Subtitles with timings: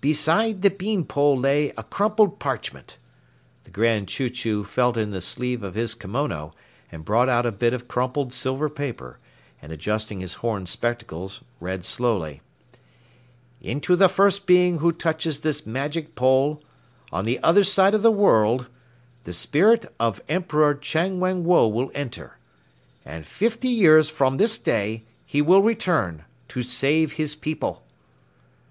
[0.00, 2.96] "Beside the bean pole lay a crumpled parchment."
[3.64, 6.54] The Grand Chew Chew felt in the sleeve of his kimono
[6.90, 9.18] and brought out a bit of crumpled silver paper,
[9.60, 12.40] and adjusting his horn spectacles, read slowly.
[13.60, 16.64] "Into the first being who touches this magic pole
[17.12, 18.70] on the other side of the world
[19.24, 22.38] the spirit of Emperor Chang Wang Woe will enter.
[23.04, 27.84] And fifty years from this day, he will return to save his people."